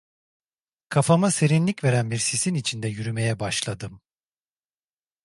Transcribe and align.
Kafama 0.89 1.31
serinlik 1.31 1.83
veren 1.83 2.11
bir 2.11 2.17
sisin 2.17 2.53
içinde 2.53 2.87
yürümeye 2.87 3.39
başladım. 3.39 4.01